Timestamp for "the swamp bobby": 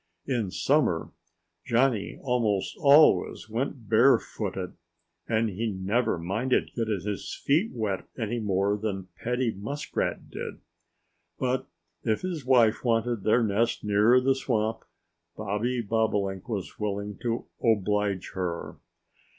14.19-15.81